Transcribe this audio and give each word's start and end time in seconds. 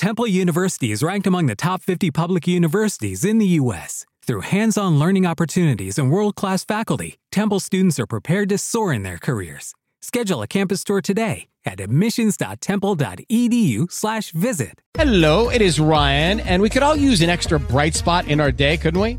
Temple 0.00 0.26
University 0.26 0.90
is 0.92 1.02
ranked 1.02 1.26
among 1.26 1.44
the 1.44 1.54
top 1.54 1.82
50 1.82 2.10
public 2.10 2.48
universities 2.48 3.22
in 3.22 3.36
the 3.36 3.48
U.S. 3.60 4.06
Through 4.26 4.40
hands 4.40 4.78
on 4.78 4.98
learning 4.98 5.26
opportunities 5.26 5.98
and 5.98 6.10
world 6.10 6.36
class 6.36 6.64
faculty, 6.64 7.18
Temple 7.30 7.60
students 7.60 8.00
are 8.00 8.06
prepared 8.06 8.48
to 8.48 8.56
soar 8.56 8.94
in 8.94 9.02
their 9.02 9.18
careers. 9.18 9.74
Schedule 10.00 10.40
a 10.40 10.46
campus 10.46 10.84
tour 10.84 11.02
today 11.02 11.48
at 11.66 11.80
admissions.temple.edu/slash 11.80 14.30
visit. 14.30 14.80
Hello, 14.94 15.50
it 15.50 15.60
is 15.60 15.78
Ryan, 15.78 16.40
and 16.40 16.62
we 16.62 16.70
could 16.70 16.82
all 16.82 16.96
use 16.96 17.20
an 17.20 17.28
extra 17.28 17.60
bright 17.60 17.94
spot 17.94 18.26
in 18.26 18.40
our 18.40 18.50
day, 18.50 18.78
couldn't 18.78 19.02
we? 19.02 19.18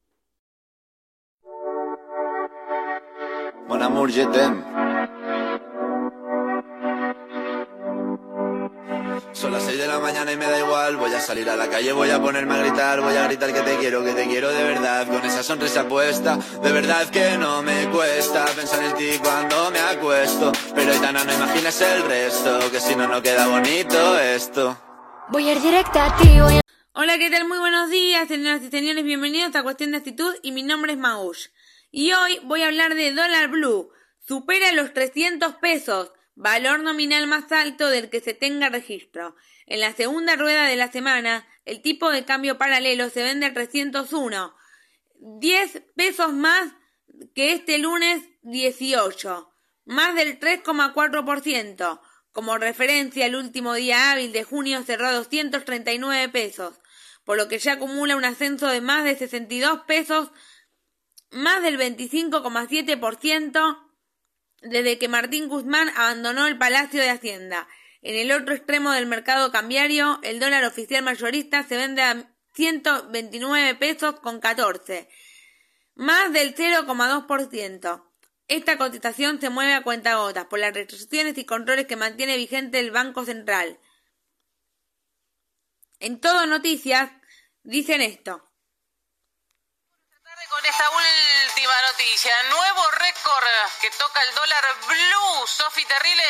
Mon 3.71 3.79
amour, 3.79 4.09
je 4.09 4.23
t'aime. 4.23 4.65
Son 9.31 9.49
las 9.49 9.63
6 9.63 9.77
de 9.77 9.87
la 9.87 9.97
mañana 9.99 10.29
y 10.33 10.35
me 10.35 10.43
da 10.45 10.59
igual. 10.59 10.97
Voy 10.97 11.13
a 11.13 11.21
salir 11.21 11.49
a 11.49 11.55
la 11.55 11.69
calle, 11.69 11.93
voy 11.93 12.09
a 12.09 12.21
ponerme 12.21 12.53
a 12.53 12.57
gritar. 12.57 12.99
Voy 12.99 13.15
a 13.15 13.23
gritar 13.27 13.53
que 13.53 13.61
te 13.61 13.77
quiero, 13.77 14.03
que 14.03 14.11
te 14.11 14.27
quiero 14.27 14.49
de 14.49 14.63
verdad. 14.65 15.07
Con 15.07 15.23
esa 15.23 15.41
sonrisa 15.41 15.87
puesta, 15.87 16.37
de 16.61 16.71
verdad 16.73 17.09
que 17.11 17.37
no 17.37 17.63
me 17.63 17.87
cuesta 17.91 18.43
pensar 18.57 18.83
en 18.83 18.93
ti 18.95 19.17
cuando 19.23 19.71
me 19.71 19.79
acuesto. 19.79 20.51
Pero 20.75 20.93
Itana, 20.93 21.23
no 21.23 21.33
imagines 21.33 21.79
el 21.79 22.03
resto, 22.03 22.59
que 22.71 22.81
si 22.81 22.93
no, 22.93 23.07
no 23.07 23.21
queda 23.21 23.47
bonito 23.47 24.19
esto. 24.19 24.77
Voy 25.29 25.47
a 25.47 25.53
ir 25.53 25.61
directa 25.61 26.07
a 26.07 26.17
ti, 26.17 26.41
voy 26.41 26.57
a... 26.57 26.61
Hola, 26.93 27.17
¿qué 27.17 27.29
tal? 27.29 27.47
Muy 27.47 27.57
buenos 27.57 27.89
días, 27.89 28.27
señoras 28.27 28.63
y 28.63 28.69
señores. 28.69 29.05
Bienvenidos 29.05 29.55
a 29.55 29.63
Cuestión 29.63 29.91
de 29.91 29.97
Actitud 29.99 30.35
y 30.41 30.51
mi 30.51 30.61
nombre 30.61 30.91
es 30.91 30.97
Maush. 30.97 31.47
Y 31.91 32.13
hoy 32.13 32.39
voy 32.43 32.63
a 32.63 32.67
hablar 32.67 32.95
de 32.95 33.11
dólar 33.11 33.49
blue. 33.49 33.91
Supera 34.25 34.71
los 34.71 34.93
300 34.93 35.55
pesos, 35.55 36.13
valor 36.35 36.79
nominal 36.79 37.27
más 37.27 37.51
alto 37.51 37.89
del 37.89 38.09
que 38.09 38.21
se 38.21 38.33
tenga 38.33 38.69
registro. 38.69 39.35
En 39.65 39.81
la 39.81 39.93
segunda 39.93 40.37
rueda 40.37 40.65
de 40.67 40.77
la 40.77 40.89
semana, 40.89 41.45
el 41.65 41.81
tipo 41.81 42.09
de 42.09 42.23
cambio 42.23 42.57
paralelo 42.57 43.09
se 43.09 43.23
vende 43.23 43.47
a 43.47 43.53
301. 43.53 44.55
10 45.19 45.83
pesos 45.95 46.31
más 46.33 46.73
que 47.35 47.51
este 47.51 47.77
lunes 47.77 48.23
18. 48.43 49.53
Más 49.85 50.15
del 50.15 50.39
3,4%. 50.39 52.01
Como 52.31 52.57
referencia, 52.57 53.25
el 53.25 53.35
último 53.35 53.73
día 53.73 54.11
hábil 54.11 54.31
de 54.31 54.45
junio 54.45 54.81
cerró 54.83 55.07
a 55.07 55.11
239 55.11 56.29
pesos, 56.29 56.79
por 57.25 57.35
lo 57.35 57.49
que 57.49 57.59
ya 57.59 57.73
acumula 57.73 58.15
un 58.15 58.23
ascenso 58.23 58.67
de 58.67 58.79
más 58.79 59.03
de 59.03 59.17
62 59.17 59.81
pesos, 59.81 60.31
más 61.31 61.63
del 61.63 61.79
25,7% 61.79 63.91
desde 64.61 64.99
que 64.99 65.07
Martín 65.07 65.47
Guzmán 65.47 65.89
abandonó 65.89 66.47
el 66.47 66.57
Palacio 66.57 67.01
de 67.01 67.09
Hacienda. 67.09 67.67
En 68.01 68.15
el 68.15 68.31
otro 68.31 68.53
extremo 68.53 68.91
del 68.91 69.05
mercado 69.05 69.51
cambiario, 69.51 70.19
el 70.23 70.39
dólar 70.39 70.63
oficial 70.65 71.03
mayorista 71.03 71.63
se 71.63 71.77
vende 71.77 72.01
a 72.01 72.31
129 72.55 73.75
pesos 73.75 74.19
con 74.19 74.39
14, 74.39 75.09
más 75.95 76.33
del 76.33 76.55
0,2%. 76.55 78.07
Esta 78.47 78.77
cotización 78.77 79.39
se 79.39 79.49
mueve 79.49 79.73
a 79.73 79.83
cuentagotas 79.83 80.45
por 80.45 80.59
las 80.59 80.73
restricciones 80.73 81.37
y 81.37 81.45
controles 81.45 81.85
que 81.85 81.95
mantiene 81.95 82.37
vigente 82.37 82.79
el 82.79 82.91
Banco 82.91 83.23
Central. 83.23 83.79
En 85.99 86.19
todo 86.19 86.45
noticias 86.47 87.11
dicen 87.63 88.01
esto. 88.01 88.47
Con 90.49 90.65
esta 90.65 90.83
última 90.89 91.80
noticia, 91.91 92.43
nuevo 92.43 92.91
récord 92.91 93.47
que 93.81 93.91
toca 93.91 94.21
el 94.21 94.33
dólar 94.33 94.65
blue. 94.87 95.47
Sofi 95.47 95.83
Terrible 95.85 96.23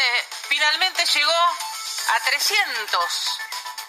finalmente 0.49 1.05
llegó 1.05 1.31
a 1.31 2.19
300. 2.25 3.39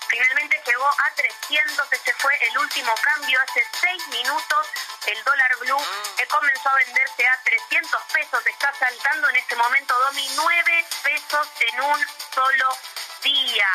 Finalmente 0.09 0.62
llegó 0.66 0.87
a 0.87 1.10
300, 1.16 1.93
ese 1.93 2.15
fue 2.15 2.37
el 2.49 2.59
último 2.59 2.94
cambio 3.00 3.41
hace 3.49 3.65
6 3.81 4.09
minutos. 4.09 4.66
El 5.06 5.25
dólar 5.25 5.56
blue 5.60 5.87
eh, 6.19 6.27
comenzó 6.27 6.69
a 6.69 6.75
venderse 6.75 7.27
a 7.27 7.43
300 7.43 8.03
pesos, 8.12 8.47
está 8.47 8.75
saltando 8.78 9.31
en 9.31 9.37
este 9.37 9.56
momento, 9.56 9.99
Domi, 9.99 10.28
9 10.34 10.87
pesos 11.03 11.49
en 11.60 11.81
un 11.81 12.06
solo 12.34 12.77
día. 13.22 13.69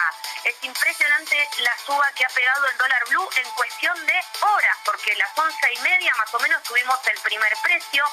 Es 0.44 0.56
impresionante 0.64 1.50
la 1.60 1.78
suba 1.86 2.08
que 2.16 2.26
ha 2.26 2.30
pegado 2.30 2.66
el 2.68 2.78
dólar 2.78 3.04
blue 3.10 3.30
en 3.36 3.50
cuestión 3.52 4.06
de 4.06 4.22
horas, 4.42 4.78
porque 4.86 5.12
a 5.14 5.18
las 5.18 5.38
once 5.38 5.74
y 5.74 5.78
media 5.80 6.14
más 6.16 6.34
o 6.34 6.40
menos 6.40 6.62
tuvimos 6.64 7.00
el 7.08 7.20
primer 7.22 7.54
precio, 7.64 8.06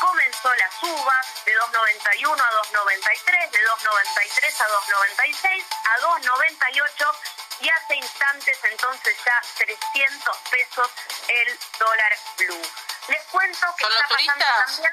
comenzó 0.00 0.54
la 0.54 0.70
suba 0.80 1.20
de 1.44 1.54
2.91 1.56 2.40
a 2.40 2.50
2.93, 2.50 3.50
de 3.50 3.58
2.93 3.66 4.60
a 4.60 4.68
2.96, 4.68 5.64
a 5.84 5.98
2.98 6.00 7.14
y 7.60 7.68
hace 7.70 7.94
instantes 7.96 8.58
entonces 8.64 9.16
ya 9.24 9.40
300 9.58 10.36
pesos 10.50 10.90
el 11.28 11.58
dólar 11.78 12.16
blue. 12.38 12.62
Les 13.08 13.22
cuento 13.24 13.66
que 13.76 13.84
¿Son 13.84 13.92
los 13.94 14.02
está 14.02 14.14
pasando 14.16 14.44
turistas? 14.44 14.66
también... 14.66 14.92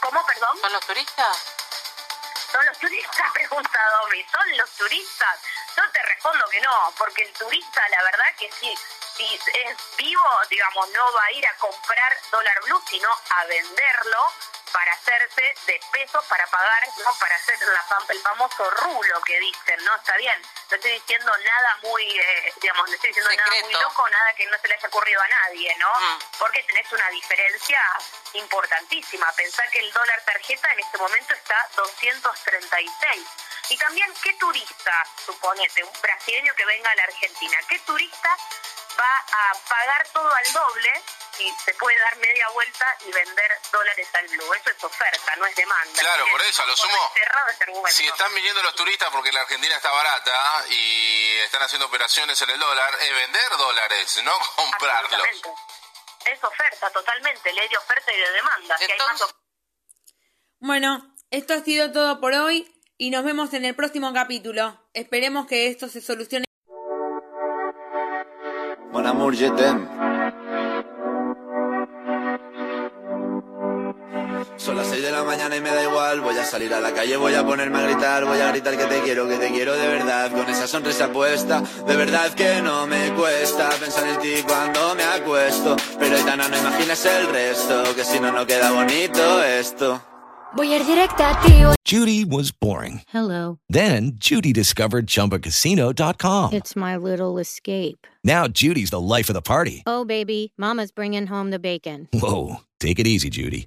¿Cómo, 0.00 0.26
perdón? 0.26 0.60
¿Son 0.60 0.72
los 0.72 0.86
turistas? 0.86 1.51
¿Son 2.52 2.66
los 2.66 2.78
turistas? 2.78 3.32
Pregunta 3.34 3.78
Domi. 4.02 4.22
¿Son 4.30 4.56
los 4.58 4.70
turistas? 4.72 5.40
Yo 5.74 5.82
te 5.90 6.02
respondo 6.02 6.46
que 6.50 6.60
no, 6.60 6.92
porque 6.98 7.22
el 7.22 7.32
turista, 7.32 7.88
la 7.88 8.02
verdad 8.02 8.34
que 8.38 8.52
sí, 8.52 8.74
si 9.16 9.24
es 9.34 9.96
vivo, 9.96 10.24
digamos, 10.50 10.90
no 10.90 11.12
va 11.14 11.24
a 11.24 11.32
ir 11.32 11.46
a 11.46 11.54
comprar 11.54 12.12
dólar 12.30 12.60
blue, 12.64 12.82
sino 12.90 13.08
a 13.08 13.44
venderlo 13.46 14.32
para 14.72 14.92
hacerse 14.92 15.54
de 15.66 15.80
pesos 15.92 16.24
para 16.26 16.46
pagar, 16.46 16.88
¿no? 17.04 17.14
Para 17.18 17.36
hacer 17.36 17.58
la 17.60 17.82
el 18.08 18.20
famoso 18.20 18.70
rulo 18.70 19.20
que 19.22 19.38
dicen, 19.38 19.84
¿no? 19.84 19.94
Está 19.96 20.16
bien. 20.16 20.40
No 20.70 20.76
estoy 20.76 20.92
diciendo 20.92 21.32
nada 21.36 21.78
muy, 21.82 22.02
eh, 22.02 22.54
digamos, 22.60 22.88
no 22.88 22.94
estoy 22.94 23.08
diciendo 23.08 23.30
nada 23.36 23.60
muy 23.62 23.72
loco, 23.74 24.08
nada 24.08 24.34
que 24.34 24.46
no 24.46 24.58
se 24.58 24.68
le 24.68 24.74
haya 24.74 24.88
ocurrido 24.88 25.20
a 25.20 25.28
nadie, 25.28 25.76
¿no? 25.76 25.92
Mm. 25.94 26.18
Porque 26.38 26.62
tenés 26.64 26.90
una 26.92 27.08
diferencia 27.10 27.80
importantísima. 28.32 29.30
Pensá 29.32 29.62
que 29.68 29.80
el 29.80 29.92
dólar 29.92 30.22
tarjeta 30.24 30.72
en 30.72 30.80
este 30.80 30.98
momento 30.98 31.34
está 31.34 31.68
236. 31.76 33.26
Y 33.68 33.76
también, 33.76 34.12
¿qué 34.22 34.32
turista, 34.34 35.06
suponete, 35.24 35.84
un 35.84 36.00
brasileño 36.00 36.54
que 36.54 36.64
venga 36.64 36.90
a 36.90 36.94
la 36.96 37.04
Argentina, 37.04 37.58
qué 37.68 37.78
turista 37.80 38.36
va 38.98 39.24
a 39.32 39.54
pagar 39.68 40.08
todo 40.08 40.34
al 40.34 40.52
doble 40.52 41.02
y 41.38 41.50
se 41.64 41.74
puede 41.74 41.98
dar 42.00 42.16
media 42.16 42.48
vuelta 42.50 42.86
y 43.06 43.12
vender 43.12 43.50
dólares 43.72 44.08
al 44.14 44.28
blue? 44.28 44.54
Eso 44.54 44.70
es 44.70 44.84
oferta, 44.84 45.36
no 45.36 45.46
es 45.46 45.56
demanda. 45.56 45.98
Claro, 46.00 46.24
por 46.30 46.42
eso, 46.42 46.62
a 46.62 46.66
lo 46.66 46.76
sumo. 46.76 47.12
Si 47.88 48.06
están 48.06 48.34
viniendo 48.34 48.62
los 48.62 48.74
turistas 48.74 49.08
porque 49.10 49.32
la 49.32 49.40
Argentina 49.42 49.76
está 49.76 49.90
barata 49.90 50.64
y 50.70 51.36
están 51.44 51.62
haciendo 51.62 51.86
operaciones 51.86 52.40
en 52.42 52.50
el 52.50 52.58
dólar, 52.60 52.94
es 53.00 53.14
vender 53.14 53.50
dólares, 53.58 54.20
no 54.24 54.32
comprarlos. 54.56 55.12
Absolutamente. 55.12 55.50
Es 56.32 56.44
oferta, 56.44 56.90
totalmente, 56.90 57.52
ley 57.52 57.68
de 57.68 57.76
oferta 57.76 58.12
y 58.12 58.16
de 58.20 58.30
demanda. 58.32 58.78
Si 58.78 58.84
hay 58.84 58.98
más 58.98 59.10
Entonces- 59.12 59.36
Bueno, 60.60 61.14
esto 61.30 61.54
ha 61.54 61.60
sido 61.64 61.90
todo 61.92 62.20
por 62.20 62.32
hoy 62.34 62.72
y 62.96 63.10
nos 63.10 63.24
vemos 63.24 63.52
en 63.54 63.64
el 63.64 63.74
próximo 63.74 64.12
capítulo. 64.12 64.78
Esperemos 64.94 65.46
que 65.48 65.66
esto 65.68 65.88
se 65.88 66.00
solucione. 66.00 66.44
Mon 68.92 69.06
amour, 69.06 69.34
je 69.34 69.50
Son 74.56 74.76
las 74.76 74.86
6 74.88 75.02
de 75.02 75.10
la 75.10 75.22
mañana 75.24 75.56
y 75.56 75.60
me 75.60 75.70
da 75.70 75.82
igual. 75.82 76.20
Voy 76.20 76.36
a 76.36 76.44
salir 76.44 76.72
a 76.74 76.80
la 76.80 76.92
calle, 76.92 77.16
voy 77.16 77.34
a 77.34 77.44
ponerme 77.44 77.78
a 77.78 77.82
gritar. 77.82 78.24
Voy 78.24 78.38
a 78.38 78.50
gritar 78.50 78.76
que 78.76 78.84
te 78.84 79.00
quiero, 79.02 79.28
que 79.28 79.36
te 79.36 79.48
quiero 79.50 79.74
de 79.74 79.88
verdad. 79.88 80.30
Con 80.30 80.48
esa 80.48 80.66
sonrisa 80.66 81.12
puesta, 81.12 81.62
de 81.86 81.96
verdad 81.96 82.32
que 82.34 82.60
no 82.62 82.86
me 82.86 83.10
cuesta 83.12 83.68
pensar 83.80 84.06
en 84.08 84.20
ti 84.20 84.42
cuando 84.46 84.94
me 84.94 85.02
acuesto. 85.04 85.76
Pero 85.98 86.18
Itana, 86.18 86.48
no 86.48 86.56
imagines 86.56 87.04
el 87.06 87.26
resto, 87.28 87.94
que 87.94 88.04
si 88.04 88.20
no, 88.20 88.32
no 88.32 88.46
queda 88.46 88.70
bonito 88.72 89.42
esto. 89.42 90.00
Voy 90.54 90.70
a 90.72 90.76
ir 90.76 90.84
directa 90.84 91.30
a 91.30 91.40
ti. 91.40 91.64
Judy 91.84 92.24
was 92.24 92.52
boring. 92.52 93.00
Hello. 93.08 93.58
Then 93.70 94.12
Judy 94.16 94.52
discovered 94.52 95.06
ChumbaCasino.com. 95.06 96.52
It's 96.52 96.76
my 96.76 96.96
little 96.96 97.38
escape. 97.38 98.06
Now 98.22 98.48
Judy's 98.48 98.90
the 98.90 99.00
life 99.00 99.30
of 99.30 99.34
the 99.34 99.42
party. 99.42 99.82
Oh, 99.86 100.04
baby, 100.04 100.52
Mama's 100.58 100.92
bringing 100.92 101.26
home 101.26 101.50
the 101.50 101.58
bacon. 101.58 102.08
Whoa, 102.12 102.60
take 102.80 102.98
it 102.98 103.06
easy, 103.06 103.30
Judy. 103.30 103.66